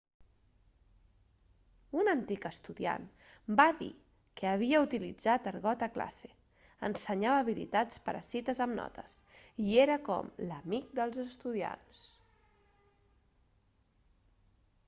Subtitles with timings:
[2.03, 3.03] un antic estudiant
[3.61, 3.89] va dir
[4.41, 6.31] que havia utilitzat argot a classe
[6.89, 9.15] ensenyava habilitats per a cites amb notes
[9.67, 12.03] i era com l'amic dels estudiants